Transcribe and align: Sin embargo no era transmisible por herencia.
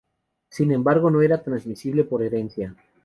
Sin 0.49 0.71
embargo 0.71 1.11
no 1.11 1.21
era 1.21 1.43
transmisible 1.43 2.03
por 2.05 2.23
herencia. 2.23 2.75